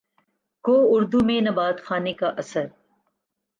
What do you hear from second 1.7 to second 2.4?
خانے کا